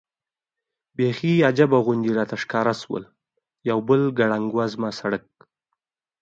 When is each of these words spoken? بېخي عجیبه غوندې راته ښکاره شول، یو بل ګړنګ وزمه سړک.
بېخي 0.97 1.33
عجیبه 1.47 1.79
غوندې 1.85 2.11
راته 2.17 2.35
ښکاره 2.41 2.73
شول، 2.81 3.03
یو 3.69 3.79
بل 3.87 4.01
ګړنګ 4.17 4.47
وزمه 4.57 4.89
سړک. 4.99 5.25